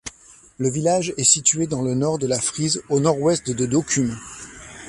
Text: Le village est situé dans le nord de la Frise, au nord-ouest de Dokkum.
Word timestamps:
Le 0.57 0.67
village 0.67 1.13
est 1.17 1.23
situé 1.23 1.67
dans 1.67 1.83
le 1.83 1.93
nord 1.93 2.17
de 2.17 2.25
la 2.25 2.39
Frise, 2.39 2.81
au 2.89 2.99
nord-ouest 2.99 3.51
de 3.51 3.67
Dokkum. 3.67 4.17